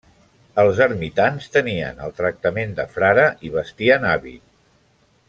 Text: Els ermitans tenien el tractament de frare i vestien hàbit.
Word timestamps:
Els 0.61 0.79
ermitans 0.85 1.51
tenien 1.57 2.01
el 2.07 2.15
tractament 2.23 2.73
de 2.79 2.87
frare 2.97 3.27
i 3.49 3.53
vestien 3.59 4.09
hàbit. 4.15 4.47